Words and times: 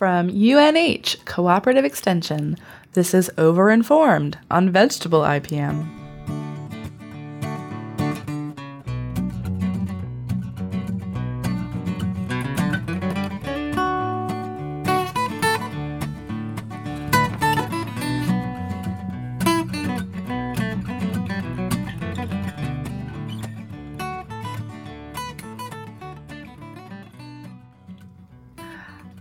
From 0.00 0.30
UNH 0.30 1.16
Cooperative 1.26 1.84
Extension, 1.84 2.56
this 2.94 3.12
is 3.12 3.30
Overinformed 3.36 4.36
on 4.50 4.70
Vegetable 4.70 5.20
IPM. 5.20 5.99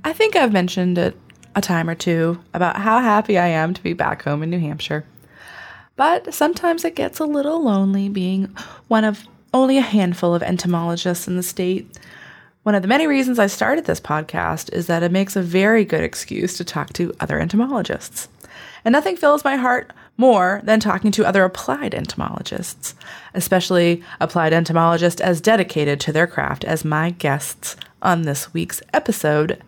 I 0.10 0.14
think 0.14 0.36
I've 0.36 0.52
mentioned 0.52 0.98
it 0.98 1.16
a 1.54 1.62
time 1.62 1.88
or 1.88 1.94
two 1.94 2.44
about 2.56 2.78
how 2.78 2.98
happy 3.00 3.38
I 3.38 3.46
am 3.46 3.76
to 3.76 3.84
be 3.84 3.94
back 3.94 4.24
home 4.24 4.42
in 4.42 4.50
New 4.50 4.60
Hampshire. 4.60 5.06
But 5.98 6.34
sometimes 6.34 6.84
it 6.84 6.96
gets 6.96 7.20
a 7.20 7.26
little 7.26 7.62
lonely 7.62 8.10
being 8.10 8.46
one 8.88 9.04
of 9.04 9.28
only 9.54 9.78
a 9.78 9.84
handful 9.84 10.34
of 10.34 10.42
entomologists 10.42 11.28
in 11.28 11.36
the 11.36 11.44
state. 11.44 11.96
One 12.64 12.74
of 12.74 12.82
the 12.82 12.88
many 12.88 13.06
reasons 13.06 13.38
I 13.38 13.46
started 13.46 13.86
this 13.86 14.02
podcast 14.02 14.74
is 14.74 14.88
that 14.88 15.04
it 15.04 15.12
makes 15.12 15.36
a 15.36 15.44
very 15.44 15.86
good 15.86 16.04
excuse 16.04 16.58
to 16.58 16.64
talk 16.64 16.92
to 16.94 17.14
other 17.20 17.40
entomologists. 17.40 18.30
And 18.84 18.94
nothing 18.94 19.16
fills 19.16 19.44
my 19.44 19.58
heart 19.58 19.94
more 20.18 20.62
than 20.64 20.80
talking 20.80 21.12
to 21.12 21.26
other 21.26 21.44
applied 21.44 21.94
entomologists, 21.94 22.96
especially 23.36 24.04
applied 24.20 24.54
entomologists 24.54 25.22
as 25.22 25.40
dedicated 25.40 26.00
to 26.00 26.12
their 26.12 26.26
craft 26.26 26.64
as 26.64 26.84
my 26.84 27.12
guests 27.12 27.76
on 28.02 28.24
this 28.24 28.56
week's 28.56 28.82
episode 28.92 29.62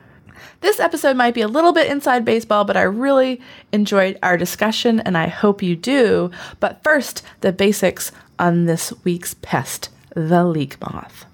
this 0.61 0.79
episode 0.79 1.17
might 1.17 1.33
be 1.33 1.41
a 1.41 1.47
little 1.47 1.73
bit 1.73 1.91
inside 1.91 2.23
baseball, 2.23 2.63
but 2.63 2.77
I 2.77 2.83
really 2.83 3.41
enjoyed 3.71 4.17
our 4.23 4.37
discussion 4.37 4.99
and 4.99 5.17
I 5.17 5.27
hope 5.27 5.61
you 5.61 5.75
do. 5.75 6.31
But 6.59 6.83
first, 6.83 7.23
the 7.41 7.51
basics 7.51 8.11
on 8.39 8.65
this 8.65 8.93
week's 9.03 9.33
pest, 9.33 9.89
the 10.15 10.43
leek 10.43 10.79
moth. 10.79 11.25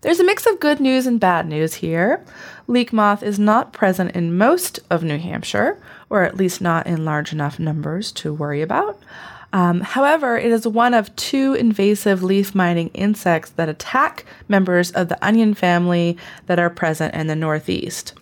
There's 0.00 0.20
a 0.20 0.24
mix 0.24 0.46
of 0.46 0.60
good 0.60 0.78
news 0.78 1.06
and 1.06 1.18
bad 1.18 1.48
news 1.48 1.74
here. 1.74 2.24
Leek 2.68 2.92
moth 2.92 3.22
is 3.22 3.38
not 3.38 3.72
present 3.72 4.14
in 4.14 4.36
most 4.36 4.78
of 4.90 5.02
New 5.02 5.18
Hampshire, 5.18 5.80
or 6.10 6.22
at 6.22 6.36
least 6.36 6.60
not 6.60 6.86
in 6.86 7.04
large 7.04 7.32
enough 7.32 7.58
numbers 7.58 8.12
to 8.12 8.32
worry 8.32 8.62
about. 8.62 9.00
Um, 9.52 9.80
however, 9.80 10.36
it 10.36 10.52
is 10.52 10.68
one 10.68 10.92
of 10.92 11.14
two 11.16 11.54
invasive 11.54 12.22
leaf 12.22 12.54
mining 12.54 12.88
insects 12.88 13.50
that 13.52 13.68
attack 13.68 14.24
members 14.46 14.90
of 14.90 15.08
the 15.08 15.24
onion 15.24 15.54
family 15.54 16.18
that 16.46 16.58
are 16.58 16.68
present 16.68 17.14
in 17.14 17.28
the 17.28 17.36
Northeast 17.36 18.12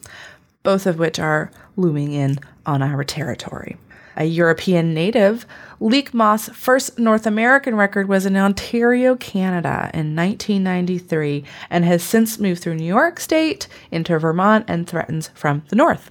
both 0.67 0.85
of 0.85 0.99
which 0.99 1.21
are 1.21 1.49
looming 1.77 2.11
in 2.11 2.37
on 2.67 2.83
our 2.83 3.05
territory. 3.05 3.77
A 4.17 4.25
European 4.25 4.93
native, 4.93 5.47
leek 5.79 6.13
moth's 6.13 6.49
first 6.49 6.99
North 6.99 7.25
American 7.25 7.77
record 7.77 8.09
was 8.09 8.27
in 8.27 8.37
Ontario, 8.37 9.15
Canada 9.15 9.93
in 9.95 10.17
1993 10.17 11.45
and 11.71 11.85
has 11.85 12.03
since 12.03 12.41
moved 12.41 12.63
through 12.63 12.75
New 12.75 12.85
York 12.85 13.21
State 13.21 13.69
into 13.93 14.19
Vermont 14.19 14.65
and 14.67 14.89
threatens 14.89 15.31
from 15.35 15.63
the 15.69 15.77
north. 15.77 16.11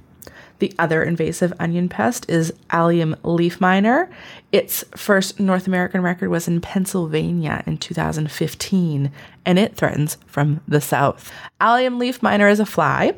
The 0.59 0.73
other 0.79 1.03
invasive 1.03 1.53
onion 1.59 1.89
pest 1.89 2.29
is 2.29 2.53
Allium 2.69 3.15
leaf 3.23 3.59
miner. 3.59 4.09
Its 4.51 4.83
first 4.95 5.39
North 5.39 5.67
American 5.67 6.01
record 6.01 6.29
was 6.29 6.47
in 6.47 6.61
Pennsylvania 6.61 7.63
in 7.65 7.77
2015, 7.77 9.11
and 9.45 9.59
it 9.59 9.75
threatens 9.75 10.17
from 10.25 10.61
the 10.67 10.81
south. 10.81 11.31
Allium 11.61 11.99
leaf 11.99 12.21
miner 12.21 12.47
is 12.47 12.59
a 12.59 12.65
fly, 12.65 13.13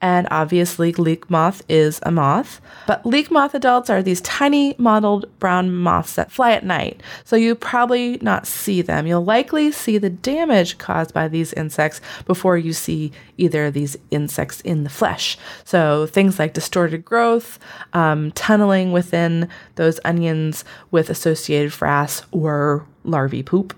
and 0.00 0.28
obviously 0.30 0.92
leek 0.92 1.28
moth 1.30 1.62
is 1.68 1.98
a 2.02 2.10
moth. 2.10 2.60
But 2.86 3.04
leek 3.04 3.30
moth 3.30 3.54
adults 3.54 3.90
are 3.90 4.02
these 4.02 4.20
tiny 4.20 4.74
mottled 4.78 5.26
brown 5.40 5.74
moths 5.74 6.14
that 6.14 6.30
fly 6.30 6.52
at 6.52 6.64
night, 6.64 7.02
so 7.24 7.36
you 7.36 7.54
probably 7.54 8.18
not 8.22 8.46
see 8.46 8.82
them. 8.82 9.06
You'll 9.06 9.24
likely 9.24 9.72
see 9.72 9.98
the 9.98 10.10
damage 10.10 10.78
caused 10.78 11.12
by 11.12 11.28
these 11.28 11.52
insects 11.54 12.00
before 12.26 12.56
you 12.56 12.72
see 12.72 13.12
either 13.36 13.66
of 13.66 13.74
these 13.74 13.96
insects 14.10 14.60
in 14.60 14.84
the 14.84 14.90
flesh. 14.90 15.38
So 15.64 16.06
things 16.06 16.38
like 16.38 16.54
distorted 16.54 17.04
growth, 17.04 17.58
um, 17.92 18.30
tunneling 18.32 18.92
within 18.92 19.48
those 19.76 20.00
onions 20.04 20.64
with 20.90 21.10
associated 21.10 21.72
frass 21.72 22.24
or 22.30 22.86
larvae 23.04 23.42
poop. 23.42 23.74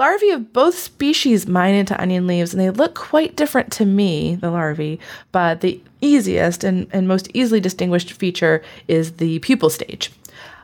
Larvae 0.00 0.30
of 0.30 0.54
both 0.54 0.78
species 0.78 1.46
mine 1.46 1.74
into 1.74 2.00
onion 2.00 2.26
leaves, 2.26 2.54
and 2.54 2.60
they 2.62 2.70
look 2.70 2.94
quite 2.94 3.36
different 3.36 3.70
to 3.72 3.84
me, 3.84 4.34
the 4.34 4.50
larvae, 4.50 4.98
but 5.30 5.60
the 5.60 5.78
easiest 6.00 6.64
and, 6.64 6.86
and 6.90 7.06
most 7.06 7.28
easily 7.34 7.60
distinguished 7.60 8.12
feature 8.12 8.62
is 8.88 9.12
the 9.18 9.40
pupal 9.40 9.70
stage. 9.70 10.10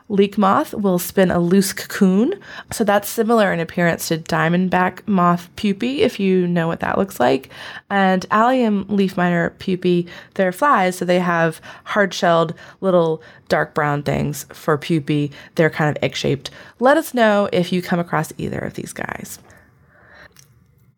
Leek 0.09 0.37
moth 0.37 0.73
will 0.73 0.99
spin 0.99 1.31
a 1.31 1.39
loose 1.39 1.73
cocoon. 1.73 2.33
So 2.71 2.83
that's 2.83 3.09
similar 3.09 3.51
in 3.51 3.59
appearance 3.59 4.07
to 4.07 4.17
diamondback 4.17 5.05
moth 5.05 5.49
pupae, 5.57 5.99
if 5.99 6.19
you 6.19 6.47
know 6.47 6.67
what 6.67 6.79
that 6.79 6.97
looks 6.97 7.19
like. 7.19 7.49
And 7.89 8.25
allium 8.31 8.85
leaf 8.87 9.17
miner 9.17 9.49
pupae, 9.59 10.07
they're 10.35 10.53
flies, 10.53 10.97
so 10.97 11.05
they 11.05 11.19
have 11.19 11.59
hard 11.83 12.13
shelled 12.13 12.53
little 12.79 13.21
dark 13.49 13.73
brown 13.73 14.01
things 14.03 14.45
for 14.53 14.77
pupae. 14.77 15.29
They're 15.55 15.69
kind 15.69 15.95
of 15.95 16.01
egg 16.01 16.15
shaped. 16.15 16.51
Let 16.79 16.97
us 16.97 17.13
know 17.13 17.49
if 17.51 17.73
you 17.73 17.81
come 17.81 17.99
across 17.99 18.31
either 18.37 18.59
of 18.59 18.75
these 18.75 18.93
guys. 18.93 19.39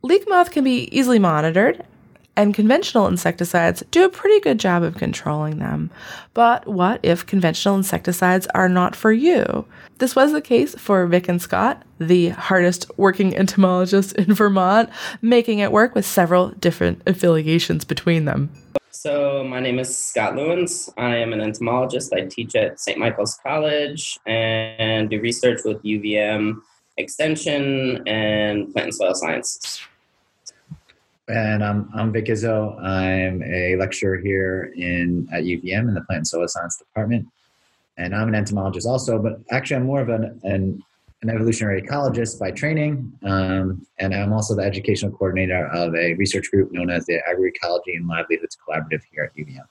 Leek 0.03 0.30
moth 0.30 0.52
can 0.52 0.64
be 0.64 0.84
easily 0.96 1.19
monitored 1.19 1.84
and 2.39 2.53
conventional 2.53 3.05
insecticides 3.05 3.83
do 3.91 4.05
a 4.05 4.09
pretty 4.09 4.39
good 4.39 4.61
job 4.61 4.81
of 4.81 4.95
controlling 4.95 5.59
them. 5.59 5.91
But 6.33 6.66
what 6.66 7.01
if 7.03 7.25
conventional 7.25 7.75
insecticides 7.75 8.47
are 8.55 8.69
not 8.69 8.95
for 8.95 9.11
you? 9.11 9.66
This 9.97 10.16
was 10.16 10.31
the 10.31 10.39
case 10.39 10.73
for 10.75 11.05
Vic 11.05 11.27
and 11.27 11.41
Scott, 11.41 11.83
the 12.00 12.29
hardest 12.29 12.89
working 12.95 13.35
entomologists 13.35 14.13
in 14.13 14.33
Vermont, 14.33 14.89
making 15.22 15.59
it 15.59 15.73
work 15.73 15.94
with 15.94 16.05
several 16.05 16.51
different 16.51 17.01
affiliations 17.05 17.83
between 17.83 18.23
them. 18.23 18.50
So, 18.91 19.44
my 19.44 19.59
name 19.59 19.77
is 19.77 19.95
Scott 19.97 20.33
Lewins. 20.33 20.89
I 20.97 21.17
am 21.17 21.33
an 21.33 21.41
entomologist. 21.41 22.13
I 22.13 22.21
teach 22.21 22.56
at 22.56 22.79
St. 22.79 22.97
Michael's 22.97 23.38
College 23.44 24.17
and 24.25 25.09
do 25.09 25.19
research 25.19 25.59
with 25.66 25.83
UVM 25.83 26.61
Extension 26.95 28.01
and 28.07 28.71
Plant 28.71 28.88
and 28.88 28.95
Soil 28.95 29.13
Sciences. 29.13 29.81
And 31.29 31.63
I'm, 31.63 31.90
I'm 31.94 32.12
Vic 32.12 32.25
Izzo. 32.25 32.81
I'm 32.81 33.44
a 33.44 33.75
lecturer 33.75 34.17
here 34.17 34.73
in 34.75 35.28
at 35.31 35.44
UVM 35.44 35.88
in 35.88 35.94
the 35.94 36.01
Plant 36.01 36.19
and 36.19 36.28
Soil 36.28 36.47
Science 36.47 36.78
Department. 36.78 37.28
And 37.97 38.16
I'm 38.16 38.29
an 38.29 38.35
entomologist 38.35 38.88
also, 38.88 39.22
but 39.22 39.39
actually 39.51 39.78
I'm 39.78 39.85
more 39.85 40.01
of 40.01 40.09
an, 40.09 40.39
an, 40.44 40.81
an 41.22 41.29
evolutionary 41.29 41.84
ecologist 41.84 42.39
by 42.39 42.50
training. 42.50 43.13
Um, 43.23 43.85
and 44.00 44.16
I'm 44.16 44.34
also 44.34 44.56
the 44.56 44.63
educational 44.63 45.12
coordinator 45.12 45.68
of 45.68 45.94
a 45.94 46.16
research 46.16 46.50
group 46.50 46.72
known 46.72 46.89
as 46.89 47.06
the 47.06 47.22
Agroecology 47.29 47.95
and 47.95 48.07
Livelihoods 48.07 48.57
Collaborative 48.68 49.01
here 49.12 49.25
at 49.25 49.35
UVM. 49.35 49.68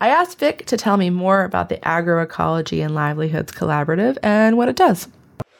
I 0.00 0.08
asked 0.08 0.40
Vic 0.40 0.66
to 0.66 0.76
tell 0.76 0.96
me 0.96 1.10
more 1.10 1.44
about 1.44 1.68
the 1.68 1.76
Agroecology 1.76 2.84
and 2.84 2.96
Livelihoods 2.96 3.52
Collaborative 3.52 4.18
and 4.24 4.56
what 4.56 4.68
it 4.68 4.76
does. 4.76 5.06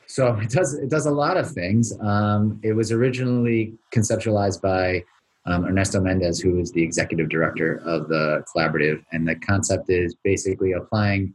So 0.06 0.34
it 0.38 0.50
does 0.50 0.74
it 0.74 0.90
does 0.90 1.06
a 1.06 1.10
lot 1.12 1.36
of 1.36 1.48
things. 1.48 1.92
Um, 2.00 2.58
it 2.64 2.72
was 2.72 2.90
originally 2.90 3.74
conceptualized 3.94 4.60
by 4.60 5.04
um, 5.46 5.64
Ernesto 5.64 6.00
Mendez, 6.00 6.40
who 6.40 6.58
is 6.58 6.72
the 6.72 6.82
executive 6.82 7.28
director 7.28 7.80
of 7.84 8.08
the 8.08 8.44
collaborative. 8.54 9.04
And 9.12 9.26
the 9.26 9.36
concept 9.36 9.90
is 9.90 10.14
basically 10.22 10.72
applying 10.72 11.34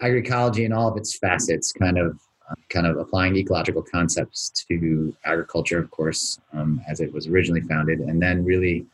agroecology 0.00 0.64
in 0.64 0.72
all 0.72 0.88
of 0.88 0.96
its 0.96 1.16
facets, 1.16 1.72
kind 1.72 1.98
of 1.98 2.18
uh, 2.50 2.54
kind 2.70 2.86
of 2.86 2.96
applying 2.96 3.36
ecological 3.36 3.82
concepts 3.82 4.50
to 4.68 5.14
agriculture, 5.24 5.78
of 5.78 5.90
course, 5.90 6.40
um, 6.52 6.80
as 6.88 7.00
it 7.00 7.12
was 7.12 7.28
originally 7.28 7.60
founded, 7.60 8.00
and 8.00 8.20
then 8.20 8.44
really 8.44 8.86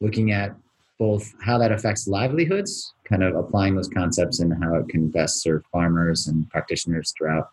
looking 0.00 0.32
at 0.32 0.54
both 0.98 1.32
how 1.40 1.56
that 1.56 1.72
affects 1.72 2.08
livelihoods, 2.08 2.92
kind 3.04 3.22
of 3.22 3.34
applying 3.34 3.74
those 3.74 3.88
concepts 3.88 4.40
and 4.40 4.52
how 4.62 4.74
it 4.74 4.88
can 4.88 5.08
best 5.08 5.40
serve 5.40 5.64
farmers 5.72 6.26
and 6.26 6.48
practitioners 6.50 7.14
throughout. 7.16 7.50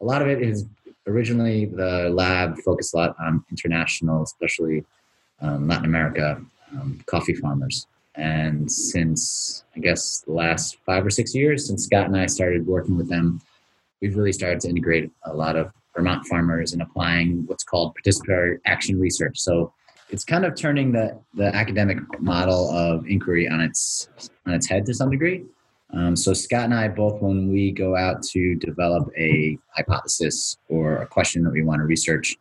A 0.00 0.04
lot 0.04 0.22
of 0.22 0.28
it 0.28 0.42
is 0.42 0.66
originally 1.06 1.66
the 1.66 2.10
lab 2.10 2.58
focused 2.58 2.94
a 2.94 2.96
lot 2.96 3.16
on 3.20 3.44
international, 3.50 4.22
especially 4.22 4.84
um, 5.40 5.68
Latin 5.68 5.86
America 5.86 6.40
um, 6.72 7.00
coffee 7.06 7.34
farmers. 7.34 7.86
And 8.14 8.70
since 8.70 9.64
I 9.76 9.80
guess 9.80 10.20
the 10.26 10.32
last 10.32 10.76
five 10.84 11.06
or 11.06 11.10
six 11.10 11.34
years, 11.34 11.66
since 11.66 11.84
Scott 11.84 12.06
and 12.06 12.16
I 12.16 12.26
started 12.26 12.66
working 12.66 12.96
with 12.96 13.08
them, 13.08 13.40
we've 14.00 14.16
really 14.16 14.32
started 14.32 14.60
to 14.60 14.68
integrate 14.68 15.10
a 15.24 15.32
lot 15.32 15.56
of 15.56 15.72
Vermont 15.94 16.26
farmers 16.26 16.72
and 16.72 16.82
applying 16.82 17.44
what's 17.46 17.64
called 17.64 17.94
participatory 17.96 18.58
action 18.66 18.98
research. 18.98 19.38
So 19.38 19.72
it's 20.10 20.24
kind 20.24 20.44
of 20.44 20.54
turning 20.56 20.92
the, 20.92 21.18
the 21.34 21.54
academic 21.54 21.98
model 22.20 22.70
of 22.70 23.06
inquiry 23.06 23.48
on 23.48 23.60
its 23.60 24.08
on 24.46 24.54
its 24.54 24.68
head 24.68 24.86
to 24.86 24.94
some 24.94 25.10
degree. 25.10 25.44
Um, 25.92 26.14
so 26.14 26.32
Scott 26.32 26.64
and 26.64 26.74
I 26.74 26.88
both, 26.88 27.20
when 27.20 27.50
we 27.50 27.72
go 27.72 27.96
out 27.96 28.22
to 28.22 28.54
develop 28.56 29.10
a 29.16 29.58
hypothesis 29.74 30.56
or 30.68 31.02
a 31.02 31.06
question 31.06 31.42
that 31.44 31.52
we 31.52 31.62
want 31.62 31.80
to 31.80 31.84
research, 31.84 32.36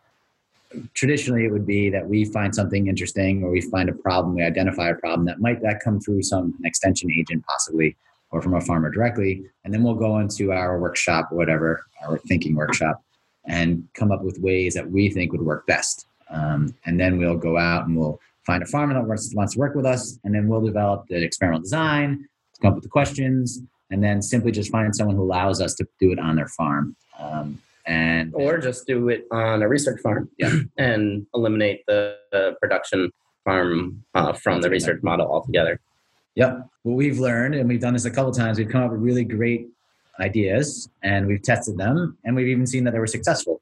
traditionally 0.93 1.45
it 1.45 1.51
would 1.51 1.65
be 1.65 1.89
that 1.89 2.07
we 2.07 2.25
find 2.25 2.53
something 2.53 2.87
interesting 2.87 3.43
or 3.43 3.49
we 3.49 3.61
find 3.61 3.89
a 3.89 3.93
problem, 3.93 4.35
we 4.35 4.43
identify 4.43 4.89
a 4.89 4.95
problem 4.95 5.25
that 5.25 5.39
might 5.39 5.61
that 5.61 5.81
come 5.83 5.99
through 5.99 6.23
some 6.23 6.53
an 6.59 6.65
extension 6.65 7.11
agent 7.11 7.43
possibly 7.45 7.95
or 8.31 8.41
from 8.41 8.53
a 8.53 8.61
farmer 8.61 8.91
directly. 8.91 9.43
And 9.63 9.73
then 9.73 9.83
we'll 9.83 9.95
go 9.95 10.19
into 10.19 10.51
our 10.51 10.79
workshop 10.79 11.29
or 11.31 11.37
whatever, 11.37 11.85
our 12.03 12.19
thinking 12.19 12.55
workshop, 12.55 13.03
and 13.45 13.87
come 13.95 14.11
up 14.11 14.21
with 14.21 14.39
ways 14.39 14.75
that 14.75 14.89
we 14.89 15.09
think 15.09 15.31
would 15.31 15.41
work 15.41 15.65
best. 15.65 16.05
Um, 16.29 16.75
and 16.85 16.99
then 16.99 17.17
we'll 17.17 17.37
go 17.37 17.57
out 17.57 17.87
and 17.87 17.97
we'll 17.97 18.19
find 18.45 18.61
a 18.61 18.67
farmer 18.67 18.93
that 18.93 19.05
wants, 19.05 19.33
wants 19.33 19.53
to 19.53 19.59
work 19.59 19.73
with 19.75 19.85
us, 19.85 20.19
and 20.23 20.33
then 20.33 20.47
we'll 20.47 20.61
develop 20.61 21.07
the 21.07 21.21
experimental 21.23 21.63
design, 21.63 22.27
come 22.61 22.69
up 22.69 22.75
with 22.75 22.83
the 22.83 22.89
questions, 22.89 23.61
and 23.89 24.03
then 24.03 24.21
simply 24.21 24.51
just 24.51 24.71
find 24.71 24.95
someone 24.95 25.15
who 25.15 25.23
allows 25.23 25.61
us 25.61 25.73
to 25.75 25.87
do 25.99 26.11
it 26.11 26.19
on 26.19 26.35
their 26.35 26.47
farm. 26.47 26.95
Um, 27.19 27.59
and 27.89 28.31
or 28.35 28.59
just 28.59 28.85
do 28.85 29.09
it 29.09 29.25
on 29.31 29.63
a 29.63 29.67
research 29.67 29.99
farm 30.01 30.29
Yeah. 30.37 30.53
and 30.77 31.25
eliminate 31.33 31.83
the, 31.87 32.17
the 32.31 32.55
production 32.61 33.11
farm 33.43 34.05
uh, 34.13 34.33
from 34.33 34.61
the 34.61 34.69
research 34.69 35.01
model 35.01 35.27
altogether. 35.27 35.81
Yep. 36.35 36.69
What 36.83 36.93
we've 36.93 37.19
learned, 37.19 37.55
and 37.55 37.67
we've 37.67 37.81
done 37.81 37.93
this 37.93 38.05
a 38.05 38.11
couple 38.11 38.31
times, 38.31 38.59
we've 38.59 38.69
come 38.69 38.83
up 38.83 38.91
with 38.91 39.01
really 39.01 39.23
great 39.25 39.67
ideas 40.19 40.87
and 41.01 41.25
we've 41.25 41.41
tested 41.41 41.77
them 41.77 42.17
and 42.23 42.35
we've 42.35 42.47
even 42.47 42.67
seen 42.67 42.83
that 42.83 42.91
they 42.91 42.99
were 42.99 43.07
successful. 43.07 43.59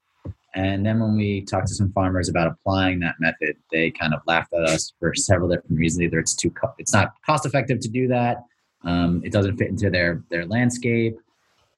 And 0.53 0.85
then 0.85 0.99
when 0.99 1.15
we 1.15 1.41
talked 1.41 1.67
to 1.67 1.75
some 1.75 1.91
farmers 1.93 2.27
about 2.27 2.47
applying 2.51 2.99
that 2.99 3.15
method, 3.19 3.55
they 3.71 3.91
kind 3.91 4.13
of 4.13 4.21
laughed 4.27 4.53
at 4.53 4.63
us 4.63 4.91
for 4.99 5.13
several 5.15 5.47
different 5.49 5.77
reasons. 5.77 6.01
Either 6.01 6.19
it's 6.19 6.35
too, 6.35 6.49
co- 6.49 6.73
it's 6.79 6.93
not 6.93 7.13
cost 7.25 7.45
effective 7.45 7.79
to 7.81 7.87
do 7.89 8.07
that. 8.07 8.43
Um, 8.83 9.21
it 9.23 9.31
doesn't 9.31 9.57
fit 9.57 9.69
into 9.69 9.89
their 9.89 10.23
their 10.29 10.45
landscape. 10.45 11.17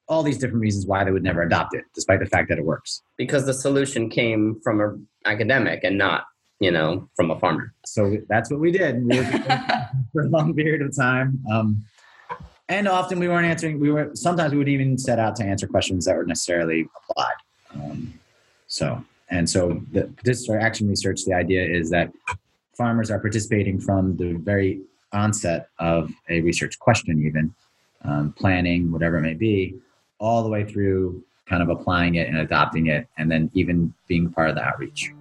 All 0.09 0.23
these 0.23 0.37
different 0.37 0.61
reasons 0.61 0.85
why 0.85 1.03
they 1.03 1.11
would 1.11 1.23
never 1.23 1.43
adopt 1.43 1.75
it, 1.75 1.85
despite 1.93 2.19
the 2.19 2.25
fact 2.25 2.49
that 2.49 2.57
it 2.57 2.65
works. 2.65 3.03
because 3.15 3.45
the 3.45 3.53
solution 3.53 4.09
came 4.09 4.59
from 4.63 4.81
an 4.81 5.07
academic 5.25 5.83
and 5.83 5.97
not 5.97 6.25
you 6.59 6.71
know 6.71 7.07
from 7.15 7.31
a 7.31 7.39
farmer 7.39 7.73
So 7.85 8.17
that's 8.27 8.49
what 8.51 8.59
we 8.59 8.71
did. 8.71 9.05
We 9.05 9.17
for 10.13 10.21
a 10.23 10.29
long 10.29 10.53
period 10.53 10.81
of 10.81 10.95
time. 10.95 11.39
Um, 11.51 11.83
and 12.69 12.87
often 12.87 13.17
we 13.17 13.27
weren't 13.27 13.47
answering, 13.47 13.79
we 13.79 13.89
were, 13.89 14.11
sometimes 14.13 14.51
we 14.51 14.59
would 14.59 14.69
even 14.69 14.95
set 14.97 15.17
out 15.17 15.35
to 15.37 15.43
answer 15.43 15.67
questions 15.67 16.05
that 16.05 16.15
were 16.15 16.25
necessarily 16.25 16.87
applied. 16.97 17.33
Um, 17.73 18.13
so, 18.67 19.03
and 19.31 19.49
so 19.49 19.81
the 19.91 20.01
participatory 20.03 20.61
action 20.61 20.87
research, 20.87 21.25
the 21.25 21.33
idea 21.33 21.65
is 21.65 21.89
that 21.89 22.11
farmers 22.77 23.09
are 23.09 23.19
participating 23.19 23.79
from 23.79 24.17
the 24.17 24.33
very 24.33 24.81
onset 25.11 25.69
of 25.79 26.11
a 26.29 26.41
research 26.41 26.77
question, 26.77 27.25
even 27.25 27.55
um, 28.03 28.33
planning, 28.33 28.91
whatever 28.91 29.17
it 29.17 29.21
may 29.21 29.33
be, 29.33 29.73
all 30.19 30.43
the 30.43 30.49
way 30.49 30.63
through 30.63 31.23
kind 31.45 31.63
of 31.63 31.69
applying 31.69 32.15
it 32.15 32.27
and 32.27 32.37
adopting 32.37 32.87
it, 32.87 33.07
and 33.17 33.31
then 33.31 33.49
even 33.53 33.93
being 34.07 34.29
part 34.29 34.49
of 34.49 34.55
the 34.55 34.61
outreach. 34.61 35.11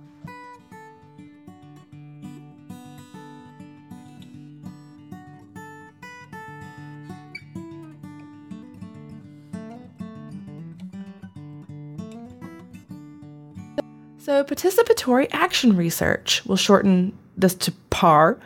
So, 14.19 14.45
participatory 14.45 15.29
action 15.33 15.75
research 15.75 16.45
will 16.45 16.57
shorten 16.57 17.17
this 17.39 17.55
to 17.55 17.73
PAR. 17.89 18.39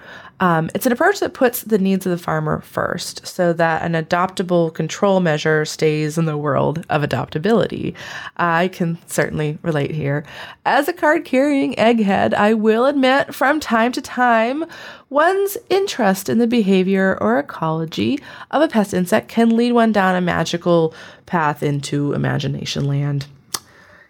Um, 0.42 0.70
it's 0.74 0.86
an 0.86 0.92
approach 0.92 1.20
that 1.20 1.34
puts 1.34 1.62
the 1.62 1.78
needs 1.78 2.04
of 2.04 2.10
the 2.10 2.18
farmer 2.18 2.62
first 2.62 3.24
so 3.24 3.52
that 3.52 3.82
an 3.82 3.92
adoptable 3.92 4.74
control 4.74 5.20
measure 5.20 5.64
stays 5.64 6.18
in 6.18 6.24
the 6.24 6.36
world 6.36 6.84
of 6.90 7.02
adoptability. 7.02 7.94
I 8.36 8.66
can 8.66 8.98
certainly 9.06 9.58
relate 9.62 9.92
here. 9.92 10.24
As 10.66 10.88
a 10.88 10.92
card 10.92 11.24
carrying 11.24 11.76
egghead, 11.76 12.34
I 12.34 12.54
will 12.54 12.86
admit 12.86 13.32
from 13.32 13.60
time 13.60 13.92
to 13.92 14.02
time, 14.02 14.64
one's 15.10 15.56
interest 15.70 16.28
in 16.28 16.38
the 16.38 16.48
behavior 16.48 17.16
or 17.20 17.38
ecology 17.38 18.18
of 18.50 18.62
a 18.62 18.68
pest 18.68 18.92
insect 18.92 19.28
can 19.28 19.56
lead 19.56 19.70
one 19.70 19.92
down 19.92 20.16
a 20.16 20.20
magical 20.20 20.92
path 21.24 21.62
into 21.62 22.14
imagination 22.14 22.86
land. 22.86 23.26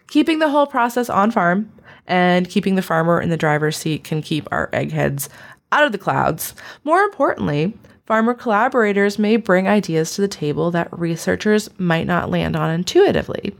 Keeping 0.07 0.39
the 0.39 0.49
whole 0.49 0.65
process 0.65 1.11
on 1.11 1.29
farm 1.29 1.71
and 2.07 2.49
keeping 2.49 2.75
the 2.75 2.81
farmer 2.81 3.21
in 3.21 3.29
the 3.29 3.37
driver's 3.37 3.77
seat 3.77 4.03
can 4.03 4.21
keep 4.21 4.47
our 4.51 4.69
eggheads 4.73 5.29
out 5.73 5.85
of 5.85 5.91
the 5.91 5.97
clouds. 5.97 6.53
More 6.83 7.01
importantly, 7.01 7.73
farmer 8.05 8.33
collaborators 8.33 9.17
may 9.19 9.37
bring 9.37 9.67
ideas 9.67 10.15
to 10.15 10.21
the 10.21 10.27
table 10.27 10.71
that 10.71 10.87
researchers 10.97 11.69
might 11.79 12.07
not 12.07 12.29
land 12.29 12.55
on 12.55 12.69
intuitively. 12.71 13.55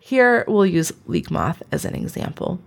Here, 0.00 0.44
we'll 0.48 0.66
use 0.66 0.92
leek 1.06 1.30
moth 1.30 1.62
as 1.70 1.84
an 1.84 1.94
example. 1.94 2.58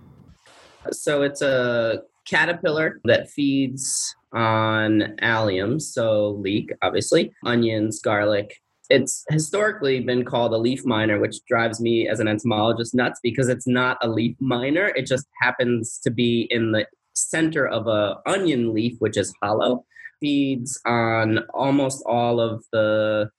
so 0.90 1.22
it's 1.22 1.42
a 1.42 2.02
caterpillar 2.26 3.00
that 3.04 3.30
feeds 3.30 4.14
on 4.34 5.16
alliums 5.22 5.82
so 5.82 6.30
leek 6.40 6.72
obviously 6.82 7.32
onions 7.44 8.00
garlic 8.00 8.60
it's 8.90 9.24
historically 9.30 10.00
been 10.00 10.24
called 10.24 10.52
a 10.52 10.58
leaf 10.58 10.84
miner 10.84 11.18
which 11.20 11.36
drives 11.46 11.80
me 11.80 12.08
as 12.08 12.20
an 12.20 12.28
entomologist 12.28 12.94
nuts 12.94 13.20
because 13.22 13.48
it's 13.48 13.66
not 13.66 13.96
a 14.02 14.08
leaf 14.08 14.36
miner 14.40 14.86
it 14.96 15.06
just 15.06 15.26
happens 15.40 15.98
to 16.02 16.10
be 16.10 16.46
in 16.50 16.72
the 16.72 16.86
center 17.14 17.66
of 17.66 17.86
a 17.86 18.18
onion 18.26 18.74
leaf 18.74 18.96
which 18.98 19.16
is 19.16 19.34
hollow 19.42 19.84
feeds 20.20 20.80
on 20.84 21.38
almost 21.52 22.02
all 22.06 22.40
of 22.40 22.64
the 22.72 23.30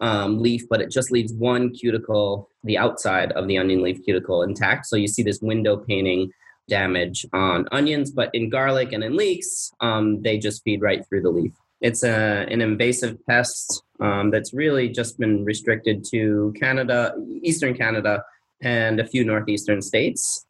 um, 0.00 0.40
leaf 0.40 0.62
but 0.68 0.80
it 0.80 0.90
just 0.90 1.10
leaves 1.10 1.32
one 1.32 1.70
cuticle 1.70 2.48
the 2.64 2.76
outside 2.76 3.32
of 3.32 3.46
the 3.46 3.56
onion 3.56 3.82
leaf 3.82 4.02
cuticle 4.04 4.42
intact 4.42 4.86
so 4.86 4.96
you 4.96 5.08
see 5.08 5.22
this 5.22 5.40
window 5.40 5.76
painting 5.76 6.30
damage 6.68 7.26
on 7.32 7.68
onions 7.72 8.10
but 8.10 8.30
in 8.34 8.48
garlic 8.48 8.92
and 8.92 9.04
in 9.04 9.16
leeks 9.16 9.70
um, 9.80 10.20
they 10.22 10.38
just 10.38 10.62
feed 10.64 10.82
right 10.82 11.06
through 11.06 11.22
the 11.22 11.30
leaf 11.30 11.52
it's 11.84 12.02
a, 12.02 12.46
an 12.48 12.62
invasive 12.62 13.18
pest 13.26 13.82
um, 14.00 14.30
that's 14.30 14.54
really 14.54 14.88
just 14.88 15.18
been 15.18 15.44
restricted 15.44 16.02
to 16.12 16.54
Canada, 16.58 17.14
eastern 17.42 17.74
Canada, 17.74 18.24
and 18.62 19.00
a 19.00 19.06
few 19.06 19.22
northeastern 19.22 19.82
states. 19.82 20.46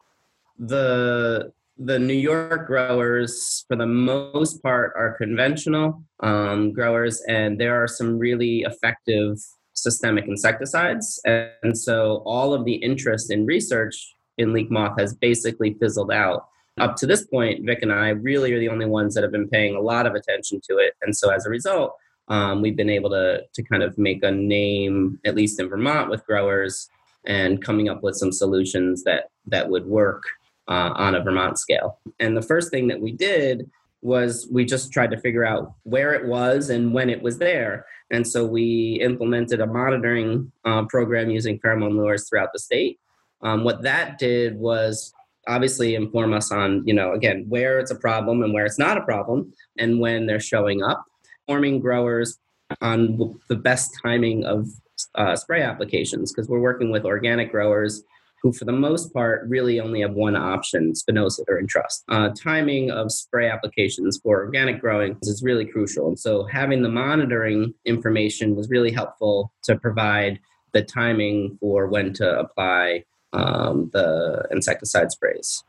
The 0.57 1.51
the 1.77 1.99
New 1.99 2.13
York 2.13 2.67
growers, 2.67 3.65
for 3.67 3.75
the 3.75 3.85
most 3.85 4.61
part, 4.63 4.93
are 4.95 5.17
conventional 5.17 6.03
um, 6.21 6.71
growers, 6.71 7.21
and 7.27 7.59
there 7.59 7.81
are 7.81 7.87
some 7.87 8.17
really 8.17 8.61
effective 8.61 9.37
systemic 9.73 10.25
insecticides. 10.27 11.19
And 11.25 11.77
so, 11.77 12.23
all 12.25 12.53
of 12.53 12.65
the 12.65 12.75
interest 12.75 13.31
in 13.31 13.45
research 13.45 13.95
in 14.37 14.53
leek 14.53 14.71
moth 14.71 14.99
has 14.99 15.13
basically 15.15 15.75
fizzled 15.79 16.11
out 16.11 16.47
up 16.79 16.95
to 16.97 17.07
this 17.07 17.25
point, 17.25 17.65
Vic 17.65 17.79
and 17.81 17.91
I 17.91 18.09
really 18.09 18.51
are 18.53 18.59
the 18.59 18.69
only 18.69 18.85
ones 18.85 19.13
that 19.15 19.23
have 19.23 19.31
been 19.31 19.47
paying 19.47 19.75
a 19.75 19.81
lot 19.81 20.05
of 20.05 20.13
attention 20.13 20.59
to 20.69 20.77
it. 20.77 20.93
And 21.01 21.15
so 21.15 21.29
as 21.31 21.45
a 21.45 21.49
result, 21.49 21.93
um, 22.27 22.61
we've 22.61 22.75
been 22.75 22.89
able 22.89 23.09
to, 23.11 23.43
to 23.53 23.63
kind 23.63 23.81
of 23.81 23.97
make 23.97 24.23
a 24.23 24.31
name, 24.31 25.19
at 25.25 25.35
least 25.35 25.59
in 25.59 25.69
Vermont, 25.69 26.09
with 26.09 26.25
growers 26.25 26.89
and 27.25 27.63
coming 27.63 27.87
up 27.87 28.03
with 28.03 28.15
some 28.15 28.31
solutions 28.31 29.03
that, 29.03 29.29
that 29.47 29.69
would 29.69 29.85
work 29.85 30.23
uh, 30.67 30.91
on 30.95 31.15
a 31.15 31.21
Vermont 31.21 31.57
scale. 31.59 31.99
And 32.19 32.35
the 32.35 32.41
first 32.41 32.71
thing 32.71 32.87
that 32.87 32.99
we 32.99 33.11
did 33.11 33.69
was 34.01 34.47
we 34.51 34.65
just 34.65 34.91
tried 34.91 35.09
to 35.11 35.19
figure 35.19 35.45
out 35.45 35.73
where 35.83 36.13
it 36.13 36.25
was 36.25 36.69
and 36.69 36.93
when 36.93 37.09
it 37.09 37.21
was 37.21 37.39
there. 37.39 37.85
And 38.11 38.27
so 38.27 38.45
we 38.45 38.99
implemented 39.01 39.61
a 39.61 39.65
monitoring 39.65 40.51
uh, 40.63 40.85
program 40.85 41.31
using 41.31 41.59
pheromone 41.59 41.97
lures 41.97 42.29
throughout 42.29 42.53
the 42.53 42.59
state. 42.59 42.99
Um, 43.41 43.63
what 43.63 43.81
that 43.81 44.19
did 44.19 44.57
was 44.57 45.11
obviously 45.47 45.95
inform 45.95 46.33
us 46.33 46.51
on 46.51 46.81
you 46.87 46.93
know 46.93 47.13
again 47.13 47.45
where 47.47 47.79
it's 47.79 47.91
a 47.91 47.95
problem 47.95 48.41
and 48.41 48.53
where 48.53 48.65
it's 48.65 48.79
not 48.79 48.97
a 48.97 49.01
problem 49.01 49.53
and 49.77 49.99
when 49.99 50.25
they're 50.25 50.39
showing 50.39 50.81
up 50.81 51.05
forming 51.45 51.79
growers 51.79 52.39
on 52.81 53.39
the 53.47 53.55
best 53.55 53.91
timing 54.01 54.43
of 54.43 54.67
uh, 55.15 55.35
spray 55.35 55.61
applications 55.61 56.31
because 56.31 56.49
we're 56.49 56.59
working 56.59 56.89
with 56.89 57.05
organic 57.05 57.51
growers 57.51 58.03
who 58.45 58.53
for 58.53 58.65
the 58.65 58.71
most 58.71 59.11
part 59.11 59.43
really 59.49 59.79
only 59.79 60.01
have 60.01 60.13
one 60.13 60.35
option 60.35 60.93
spinosad 60.93 61.45
or 61.47 61.59
entrust 61.59 62.03
uh, 62.09 62.29
timing 62.37 62.91
of 62.91 63.11
spray 63.11 63.49
applications 63.49 64.19
for 64.21 64.43
organic 64.45 64.79
growing 64.79 65.17
is 65.23 65.41
really 65.43 65.65
crucial 65.65 66.07
and 66.07 66.19
so 66.19 66.45
having 66.45 66.83
the 66.83 66.89
monitoring 66.89 67.73
information 67.85 68.55
was 68.55 68.69
really 68.69 68.91
helpful 68.91 69.51
to 69.63 69.75
provide 69.75 70.39
the 70.75 70.83
timing 70.83 71.57
for 71.59 71.87
when 71.87 72.13
to 72.13 72.37
apply 72.37 73.03
um, 73.33 73.89
the 73.93 74.45
insecticide 74.51 75.11
sprays. 75.11 75.63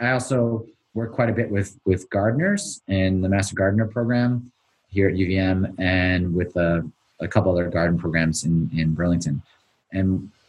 I 0.00 0.12
also 0.12 0.66
work 0.94 1.12
quite 1.12 1.28
a 1.28 1.32
bit 1.32 1.50
with 1.50 1.78
with 1.84 2.08
gardeners 2.10 2.80
in 2.88 3.20
the 3.20 3.28
Master 3.28 3.54
Gardener 3.54 3.86
program 3.86 4.52
here 4.88 5.08
at 5.08 5.14
UVM, 5.14 5.74
and 5.78 6.34
with 6.34 6.54
a, 6.56 6.88
a 7.20 7.28
couple 7.28 7.50
other 7.50 7.68
garden 7.68 7.98
programs 7.98 8.44
in 8.44 8.70
in 8.72 8.94
Burlington. 8.94 9.42
And 9.92 10.30
uh, 10.36 10.41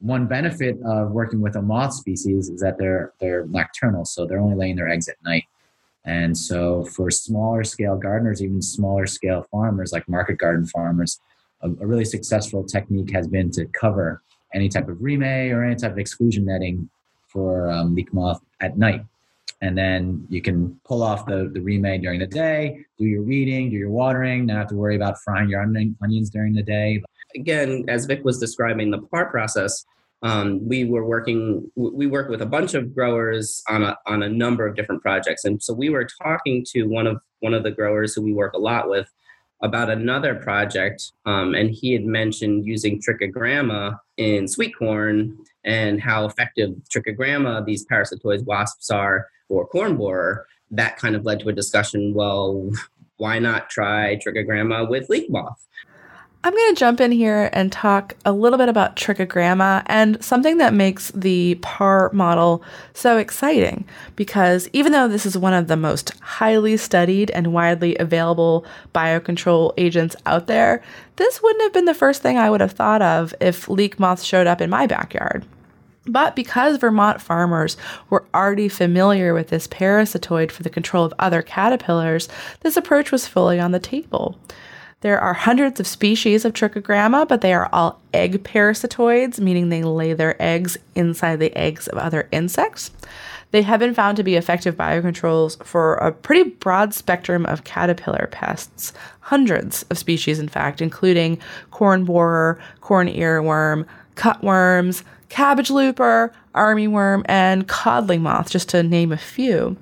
one 0.00 0.26
benefit 0.26 0.78
of 0.84 1.10
working 1.10 1.40
with 1.40 1.56
a 1.56 1.62
moth 1.62 1.94
species 1.94 2.48
is 2.48 2.60
that 2.60 2.78
they're 2.78 3.12
they're 3.20 3.46
nocturnal, 3.46 4.04
so 4.04 4.26
they're 4.26 4.40
only 4.40 4.56
laying 4.56 4.76
their 4.76 4.88
eggs 4.88 5.08
at 5.08 5.16
night. 5.24 5.44
And 6.04 6.36
so, 6.36 6.84
for 6.84 7.10
smaller 7.10 7.62
scale 7.64 7.96
gardeners, 7.96 8.42
even 8.42 8.62
smaller 8.62 9.06
scale 9.06 9.46
farmers 9.50 9.92
like 9.92 10.08
market 10.08 10.38
garden 10.38 10.66
farmers, 10.66 11.20
a, 11.60 11.68
a 11.68 11.86
really 11.86 12.06
successful 12.06 12.64
technique 12.64 13.12
has 13.12 13.28
been 13.28 13.50
to 13.52 13.66
cover 13.66 14.22
any 14.54 14.68
type 14.68 14.88
of 14.88 14.96
Reemay 14.98 15.52
or 15.52 15.62
any 15.62 15.76
type 15.76 15.92
of 15.92 15.98
exclusion 15.98 16.46
netting 16.46 16.88
for 17.26 17.70
um, 17.70 17.94
leek 17.94 18.12
moth 18.12 18.40
at 18.60 18.78
night. 18.78 19.04
And 19.62 19.76
then 19.76 20.26
you 20.30 20.40
can 20.40 20.80
pull 20.84 21.02
off 21.02 21.26
the, 21.26 21.50
the 21.52 21.60
Reemay 21.60 22.00
during 22.00 22.20
the 22.20 22.26
day, 22.26 22.84
do 22.98 23.04
your 23.04 23.22
weeding, 23.22 23.68
do 23.70 23.76
your 23.76 23.90
watering, 23.90 24.46
not 24.46 24.56
have 24.56 24.68
to 24.68 24.74
worry 24.74 24.96
about 24.96 25.18
frying 25.22 25.50
your 25.50 25.60
onion, 25.60 25.96
onions 26.02 26.30
during 26.30 26.54
the 26.54 26.62
day. 26.62 27.02
Again, 27.34 27.84
as 27.88 28.06
Vic 28.06 28.24
was 28.24 28.38
describing 28.38 28.90
the 28.90 28.98
par 28.98 29.30
process, 29.30 29.84
um, 30.22 30.66
we 30.68 30.84
were 30.84 31.04
working 31.04 31.70
we 31.76 32.06
work 32.06 32.28
with 32.28 32.42
a 32.42 32.46
bunch 32.46 32.74
of 32.74 32.94
growers 32.94 33.62
on 33.68 33.82
a 33.82 33.96
on 34.06 34.22
a 34.22 34.28
number 34.28 34.66
of 34.66 34.76
different 34.76 35.02
projects. 35.02 35.44
And 35.44 35.62
so 35.62 35.72
we 35.72 35.88
were 35.88 36.06
talking 36.22 36.64
to 36.72 36.84
one 36.84 37.06
of 37.06 37.20
one 37.40 37.54
of 37.54 37.62
the 37.62 37.70
growers 37.70 38.14
who 38.14 38.22
we 38.22 38.32
work 38.32 38.52
a 38.52 38.58
lot 38.58 38.88
with 38.88 39.10
about 39.62 39.90
another 39.90 40.34
project 40.34 41.12
um, 41.26 41.54
and 41.54 41.70
he 41.70 41.92
had 41.92 42.04
mentioned 42.04 42.66
using 42.66 43.00
trichogramma 43.00 43.98
in 44.16 44.48
sweet 44.48 44.74
corn 44.76 45.36
and 45.64 46.00
how 46.00 46.24
effective 46.24 46.70
trichogramma 46.88 47.64
these 47.66 47.86
parasitoid 47.86 48.42
wasps 48.44 48.90
are 48.90 49.28
for 49.48 49.66
corn 49.66 49.96
borer. 49.96 50.46
That 50.70 50.96
kind 50.96 51.16
of 51.16 51.24
led 51.24 51.40
to 51.40 51.48
a 51.48 51.52
discussion 51.52 52.14
well 52.14 52.70
why 53.16 53.38
not 53.38 53.68
try 53.68 54.16
trichogramma 54.16 54.88
with 54.88 55.08
leek 55.08 55.30
moth 55.30 55.66
I'm 56.42 56.54
going 56.54 56.74
to 56.74 56.78
jump 56.78 57.02
in 57.02 57.12
here 57.12 57.50
and 57.52 57.70
talk 57.70 58.16
a 58.24 58.32
little 58.32 58.56
bit 58.56 58.70
about 58.70 58.96
trichogramma 58.96 59.82
and 59.84 60.24
something 60.24 60.56
that 60.56 60.72
makes 60.72 61.10
the 61.10 61.56
PAR 61.56 62.10
model 62.14 62.62
so 62.94 63.18
exciting 63.18 63.84
because 64.16 64.66
even 64.72 64.92
though 64.92 65.06
this 65.06 65.26
is 65.26 65.36
one 65.36 65.52
of 65.52 65.68
the 65.68 65.76
most 65.76 66.18
highly 66.20 66.78
studied 66.78 67.30
and 67.32 67.52
widely 67.52 67.94
available 67.98 68.64
biocontrol 68.94 69.74
agents 69.76 70.16
out 70.24 70.46
there, 70.46 70.82
this 71.16 71.42
wouldn't 71.42 71.62
have 71.62 71.74
been 71.74 71.84
the 71.84 71.92
first 71.92 72.22
thing 72.22 72.38
I 72.38 72.48
would 72.48 72.62
have 72.62 72.72
thought 72.72 73.02
of 73.02 73.34
if 73.38 73.68
leek 73.68 74.00
moth 74.00 74.22
showed 74.22 74.46
up 74.46 74.62
in 74.62 74.70
my 74.70 74.86
backyard. 74.86 75.44
But 76.06 76.34
because 76.34 76.78
Vermont 76.78 77.20
farmers 77.20 77.76
were 78.08 78.24
already 78.32 78.70
familiar 78.70 79.34
with 79.34 79.48
this 79.48 79.68
parasitoid 79.68 80.50
for 80.50 80.62
the 80.62 80.70
control 80.70 81.04
of 81.04 81.12
other 81.18 81.42
caterpillars, 81.42 82.30
this 82.60 82.78
approach 82.78 83.12
was 83.12 83.28
fully 83.28 83.60
on 83.60 83.72
the 83.72 83.78
table. 83.78 84.38
There 85.02 85.18
are 85.18 85.32
hundreds 85.32 85.80
of 85.80 85.86
species 85.86 86.44
of 86.44 86.52
trichogramma, 86.52 87.26
but 87.26 87.40
they 87.40 87.54
are 87.54 87.70
all 87.72 88.02
egg 88.12 88.44
parasitoids, 88.44 89.40
meaning 89.40 89.70
they 89.70 89.82
lay 89.82 90.12
their 90.12 90.40
eggs 90.40 90.76
inside 90.94 91.38
the 91.38 91.56
eggs 91.56 91.88
of 91.88 91.96
other 91.96 92.28
insects. 92.32 92.90
They 93.50 93.62
have 93.62 93.80
been 93.80 93.94
found 93.94 94.18
to 94.18 94.22
be 94.22 94.36
effective 94.36 94.76
biocontrols 94.76 95.64
for 95.64 95.94
a 95.94 96.12
pretty 96.12 96.50
broad 96.50 96.92
spectrum 96.92 97.46
of 97.46 97.64
caterpillar 97.64 98.28
pests, 98.30 98.92
hundreds 99.20 99.84
of 99.84 99.96
species, 99.96 100.38
in 100.38 100.48
fact, 100.48 100.82
including 100.82 101.38
corn 101.70 102.04
borer, 102.04 102.60
corn 102.82 103.08
earworm, 103.08 103.86
cutworms, 104.16 105.02
cabbage 105.30 105.70
looper, 105.70 106.30
armyworm, 106.54 107.22
and 107.24 107.66
codling 107.66 108.22
moth, 108.22 108.50
just 108.50 108.68
to 108.68 108.82
name 108.82 109.12
a 109.12 109.16
few. 109.16 109.78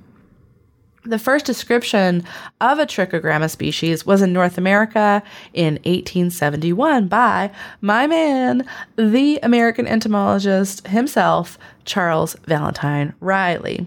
The 1.08 1.18
first 1.18 1.46
description 1.46 2.22
of 2.60 2.78
a 2.78 2.84
trichogramma 2.84 3.48
species 3.48 4.04
was 4.04 4.20
in 4.20 4.30
North 4.30 4.58
America 4.58 5.22
in 5.54 5.76
1871 5.76 7.08
by 7.08 7.50
my 7.80 8.06
man, 8.06 8.68
the 8.96 9.38
American 9.42 9.86
entomologist 9.86 10.86
himself, 10.86 11.58
Charles 11.86 12.36
Valentine 12.44 13.14
Riley. 13.20 13.86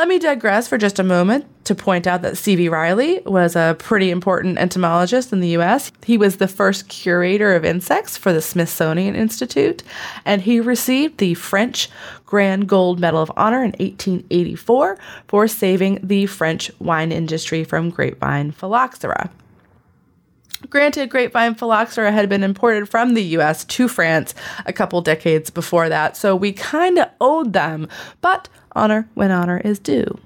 Let 0.00 0.08
me 0.08 0.18
digress 0.18 0.66
for 0.66 0.78
just 0.78 0.98
a 0.98 1.04
moment 1.04 1.44
to 1.64 1.74
point 1.74 2.06
out 2.06 2.22
that 2.22 2.38
C.V. 2.38 2.70
Riley 2.70 3.20
was 3.26 3.54
a 3.54 3.76
pretty 3.78 4.10
important 4.10 4.56
entomologist 4.56 5.30
in 5.30 5.40
the 5.40 5.48
U.S. 5.48 5.92
He 6.06 6.16
was 6.16 6.38
the 6.38 6.48
first 6.48 6.88
curator 6.88 7.54
of 7.54 7.66
insects 7.66 8.16
for 8.16 8.32
the 8.32 8.40
Smithsonian 8.40 9.14
Institute, 9.14 9.82
and 10.24 10.40
he 10.40 10.58
received 10.58 11.18
the 11.18 11.34
French 11.34 11.90
Grand 12.24 12.66
Gold 12.66 12.98
Medal 12.98 13.20
of 13.20 13.30
Honor 13.36 13.58
in 13.58 13.72
1884 13.72 14.96
for 15.28 15.46
saving 15.46 15.98
the 16.02 16.24
French 16.24 16.70
wine 16.78 17.12
industry 17.12 17.62
from 17.62 17.90
grapevine 17.90 18.52
phylloxera. 18.52 19.30
Granted, 20.70 21.10
grapevine 21.10 21.54
phylloxera 21.54 22.10
had 22.10 22.30
been 22.30 22.42
imported 22.42 22.88
from 22.88 23.12
the 23.12 23.22
US 23.36 23.66
to 23.66 23.86
France 23.86 24.34
a 24.64 24.72
couple 24.72 25.02
decades 25.02 25.50
before 25.50 25.90
that, 25.90 26.16
so 26.16 26.34
we 26.34 26.52
kind 26.52 26.98
of 26.98 27.08
owed 27.20 27.52
them, 27.52 27.86
but 28.22 28.48
honor 28.72 29.08
when 29.14 29.30
honor 29.30 29.58
is 29.58 29.78
due. 29.78 30.18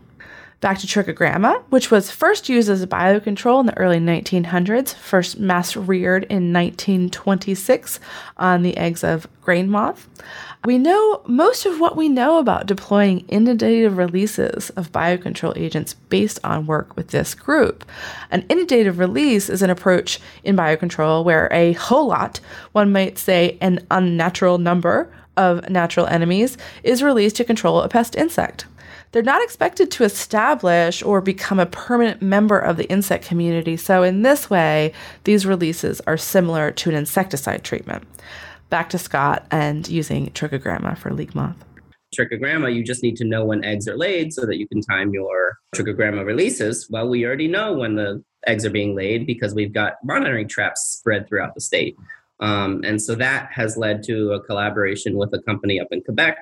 Back 0.61 0.79
to 0.79 0.87
trichogramma, 0.87 1.63
which 1.69 1.91
was 1.91 2.11
first 2.11 2.49
used 2.49 2.71
as 2.71 2.81
a 2.81 2.87
biocontrol 2.87 3.61
in 3.61 3.67
the 3.67 3.77
early 3.77 3.99
1900s, 3.99 4.95
first 4.95 5.39
mass 5.39 5.77
reared 5.77 6.25
in 6.25 6.55
1926 6.55 8.01
on 8.39 8.63
the 8.63 8.75
eggs 8.79 9.05
of 9.05 9.27
grain 9.43 9.69
moth. 9.69 10.09
We 10.65 10.79
know 10.79 11.21
most 11.27 11.67
of 11.67 11.81
what 11.81 11.97
we 11.97 12.09
know 12.09 12.39
about 12.39 12.65
deploying 12.65 13.27
inundative 13.29 13.99
releases 13.99 14.71
of 14.71 14.91
biocontrol 14.91 15.55
agents 15.59 15.93
based 16.09 16.41
on 16.43 16.67
work 16.67 16.97
with 16.97 17.09
this 17.09 17.35
group. 17.35 17.85
An 18.31 18.47
inundative 18.49 18.99
release 18.99 19.51
is 19.51 19.61
an 19.61 19.69
approach 19.69 20.19
in 20.45 20.57
biocontrol 20.57 21.23
where 21.23 21.49
a 21.53 21.75
whole 21.75 22.07
lot, 22.07 22.41
one 22.73 22.91
might 22.91 23.19
say 23.19 23.59
an 23.61 23.87
unnatural 23.91 24.57
number 24.57 25.13
of 25.37 25.69
natural 25.69 26.07
enemies, 26.07 26.57
is 26.83 27.03
released 27.03 27.37
to 27.37 27.45
control 27.45 27.81
a 27.81 27.88
pest 27.88 28.17
insect. 28.17 28.67
They're 29.12 29.23
not 29.23 29.43
expected 29.43 29.91
to 29.93 30.05
establish 30.05 31.03
or 31.03 31.21
become 31.21 31.61
a 31.61 31.67
permanent 31.67 32.21
member 32.21 32.59
of 32.59 32.76
the 32.76 32.91
insect 32.91 33.25
community, 33.25 33.76
so 33.76 34.03
in 34.03 34.23
this 34.23 34.50
way, 34.50 34.93
these 35.23 35.47
releases 35.47 36.00
are 36.03 36.17
similar 36.17 36.71
to 36.73 36.91
an 36.91 36.97
insecticide 36.97 37.62
treatment. 37.62 38.05
Back 38.71 38.91
to 38.91 38.99
Scott 38.99 39.47
and 39.50 39.88
using 39.88 40.31
trichogramma 40.31 40.99
for 40.99 41.12
leek 41.12 41.35
moth 41.35 41.64
trichogramma, 42.14 42.75
you 42.75 42.83
just 42.83 43.03
need 43.03 43.17
to 43.17 43.25
know 43.25 43.45
when 43.45 43.64
eggs 43.64 43.88
are 43.88 43.97
laid 43.97 44.33
so 44.33 44.47
that 44.47 44.59
you 44.59 44.69
can 44.69 44.81
time 44.81 45.12
your 45.12 45.59
trichogramma 45.75 46.25
releases. 46.25 46.88
Well, 46.91 47.09
we 47.09 47.26
already 47.26 47.49
know 47.49 47.73
when 47.73 47.97
the 47.97 48.23
eggs 48.47 48.64
are 48.64 48.71
being 48.71 48.95
laid 48.95 49.26
because 49.26 49.55
we've 49.55 49.73
got 49.73 49.95
monitoring 50.05 50.49
traps 50.49 50.83
spread 50.99 51.29
throughout 51.29 51.55
the 51.55 51.61
state. 51.61 51.97
Um, 52.41 52.83
and 52.85 53.00
so 53.00 53.14
that 53.14 53.49
has 53.53 53.76
led 53.76 54.03
to 54.05 54.33
a 54.33 54.41
collaboration 54.41 55.17
with 55.17 55.33
a 55.33 55.43
company 55.43 55.81
up 55.81 55.88
in 55.91 56.03
Quebec 56.03 56.37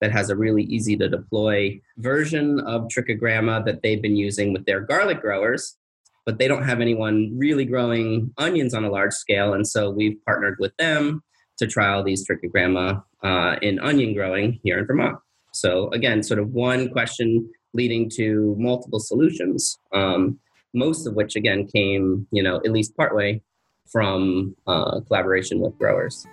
that 0.00 0.12
has 0.12 0.30
a 0.30 0.36
really 0.36 0.62
easy 0.64 0.96
to 0.96 1.08
deploy 1.08 1.80
version 1.96 2.60
of 2.60 2.88
trichogramma 2.88 3.64
that 3.64 3.82
they've 3.82 4.02
been 4.02 4.16
using 4.16 4.52
with 4.52 4.64
their 4.66 4.80
garlic 4.80 5.20
growers. 5.20 5.76
But 6.24 6.38
they 6.38 6.46
don't 6.46 6.64
have 6.64 6.80
anyone 6.80 7.32
really 7.36 7.64
growing 7.64 8.32
onions 8.36 8.74
on 8.74 8.84
a 8.84 8.90
large 8.90 9.14
scale. 9.14 9.54
And 9.54 9.66
so 9.66 9.90
we've 9.90 10.22
partnered 10.26 10.56
with 10.60 10.76
them 10.76 11.22
to 11.56 11.66
trial 11.66 12.04
these 12.04 12.26
trichogramma 12.28 13.02
uh, 13.22 13.56
in 13.62 13.80
onion 13.80 14.14
growing 14.14 14.60
here 14.62 14.78
in 14.78 14.86
Vermont. 14.86 15.18
So 15.52 15.88
again, 15.90 16.22
sort 16.22 16.38
of 16.38 16.50
one 16.50 16.90
question 16.90 17.50
leading 17.72 18.10
to 18.10 18.54
multiple 18.58 19.00
solutions, 19.00 19.78
um, 19.92 20.38
most 20.74 21.06
of 21.06 21.14
which 21.14 21.34
again 21.34 21.66
came, 21.66 22.26
you 22.30 22.42
know, 22.42 22.56
at 22.56 22.72
least 22.72 22.96
partway 22.96 23.40
from 23.90 24.54
uh, 24.66 25.00
collaboration 25.00 25.60
with 25.60 25.76
growers. 25.78 26.26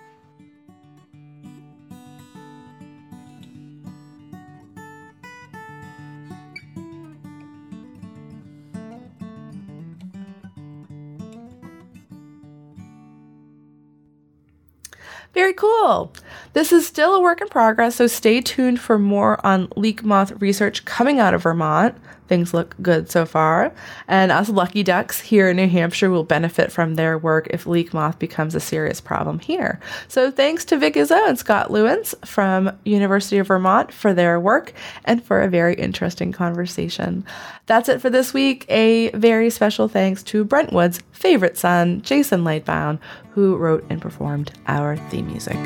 Very 15.36 15.52
cool. 15.52 16.14
This 16.54 16.72
is 16.72 16.86
still 16.86 17.14
a 17.14 17.20
work 17.20 17.42
in 17.42 17.48
progress, 17.48 17.96
so 17.96 18.06
stay 18.06 18.40
tuned 18.40 18.80
for 18.80 18.98
more 18.98 19.38
on 19.46 19.68
leek 19.76 20.02
moth 20.02 20.32
research 20.40 20.86
coming 20.86 21.20
out 21.20 21.34
of 21.34 21.42
Vermont. 21.42 21.94
Things 22.26 22.54
look 22.54 22.74
good 22.80 23.10
so 23.10 23.26
far. 23.26 23.74
And 24.08 24.32
us 24.32 24.48
lucky 24.48 24.82
ducks 24.82 25.20
here 25.20 25.50
in 25.50 25.58
New 25.58 25.68
Hampshire 25.68 26.08
will 26.08 26.24
benefit 26.24 26.72
from 26.72 26.94
their 26.94 27.18
work 27.18 27.48
if 27.50 27.66
leek 27.66 27.92
moth 27.92 28.18
becomes 28.18 28.54
a 28.54 28.60
serious 28.60 28.98
problem 28.98 29.38
here. 29.38 29.78
So 30.08 30.30
thanks 30.30 30.64
to 30.64 30.78
Vic 30.78 30.94
Izzo 30.94 31.28
and 31.28 31.38
Scott 31.38 31.68
Lewins 31.68 32.14
from 32.26 32.76
University 32.86 33.36
of 33.36 33.48
Vermont 33.48 33.92
for 33.92 34.14
their 34.14 34.40
work 34.40 34.72
and 35.04 35.22
for 35.22 35.42
a 35.42 35.48
very 35.48 35.74
interesting 35.74 36.32
conversation. 36.32 37.26
That's 37.66 37.90
it 37.90 38.00
for 38.00 38.08
this 38.08 38.32
week. 38.32 38.64
A 38.70 39.10
very 39.10 39.50
special 39.50 39.86
thanks 39.86 40.22
to 40.24 40.44
Brentwood's 40.44 41.02
favorite 41.16 41.56
son, 41.56 42.02
Jason 42.02 42.44
Lightbound, 42.44 42.98
who 43.30 43.56
wrote 43.56 43.84
and 43.90 44.00
performed 44.00 44.52
our 44.66 44.96
theme 45.08 45.26
music. 45.26 45.56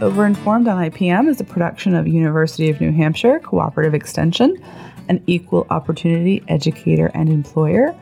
Overinformed 0.00 0.70
on 0.70 0.90
IPM 0.90 1.26
is 1.26 1.40
a 1.40 1.44
production 1.44 1.94
of 1.94 2.06
University 2.06 2.68
of 2.68 2.82
New 2.82 2.92
Hampshire 2.92 3.38
Cooperative 3.38 3.94
Extension, 3.94 4.62
an 5.08 5.24
equal 5.26 5.66
opportunity 5.70 6.44
educator 6.48 7.10
and 7.14 7.30
employer. 7.30 7.96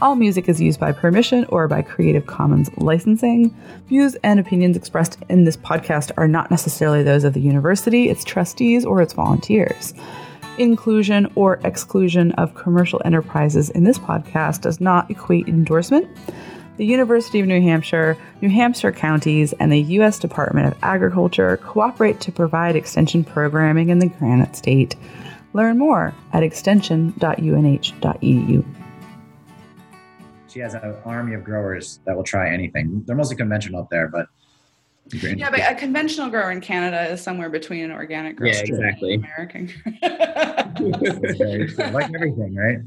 All 0.00 0.14
music 0.14 0.48
is 0.48 0.60
used 0.60 0.78
by 0.78 0.92
permission 0.92 1.44
or 1.48 1.66
by 1.66 1.82
Creative 1.82 2.24
Commons 2.24 2.70
licensing. 2.76 3.52
Views 3.88 4.16
and 4.22 4.38
opinions 4.38 4.76
expressed 4.76 5.18
in 5.28 5.42
this 5.42 5.56
podcast 5.56 6.12
are 6.16 6.28
not 6.28 6.52
necessarily 6.52 7.02
those 7.02 7.24
of 7.24 7.34
the 7.34 7.40
university, 7.40 8.08
its 8.08 8.22
trustees, 8.22 8.84
or 8.84 9.02
its 9.02 9.14
volunteers. 9.14 9.92
Inclusion 10.56 11.32
or 11.34 11.58
exclusion 11.64 12.30
of 12.32 12.54
commercial 12.54 13.02
enterprises 13.04 13.70
in 13.70 13.82
this 13.82 13.98
podcast 13.98 14.60
does 14.60 14.80
not 14.80 15.10
equate 15.10 15.48
endorsement. 15.48 16.08
The 16.80 16.86
University 16.86 17.38
of 17.40 17.46
New 17.46 17.60
Hampshire, 17.60 18.16
New 18.40 18.48
Hampshire 18.48 18.90
counties, 18.90 19.52
and 19.60 19.70
the 19.70 19.82
U.S. 19.82 20.18
Department 20.18 20.66
of 20.66 20.74
Agriculture 20.82 21.58
cooperate 21.58 22.22
to 22.22 22.32
provide 22.32 22.74
extension 22.74 23.22
programming 23.22 23.90
in 23.90 23.98
the 23.98 24.08
Granite 24.08 24.56
State. 24.56 24.96
Learn 25.52 25.76
more 25.76 26.14
at 26.32 26.42
extension.unh.edu. 26.42 28.64
She 30.48 30.60
has 30.60 30.72
an 30.72 30.96
army 31.04 31.34
of 31.34 31.44
growers 31.44 32.00
that 32.06 32.16
will 32.16 32.24
try 32.24 32.48
anything. 32.48 33.02
They're 33.04 33.14
mostly 33.14 33.36
conventional 33.36 33.82
up 33.82 33.90
there, 33.90 34.08
but 34.08 34.28
yeah, 35.12 35.50
but 35.50 35.60
a 35.60 35.74
conventional 35.74 36.30
grower 36.30 36.50
in 36.50 36.62
Canada 36.62 37.10
is 37.10 37.20
somewhere 37.20 37.50
between 37.50 37.84
an 37.84 37.92
organic 37.92 38.36
grower 38.36 38.52
yeah, 38.52 38.60
exactly. 38.60 39.16
and 39.16 39.26
American. 39.26 39.70
like 41.92 42.10
everything, 42.14 42.54
right? 42.54 42.78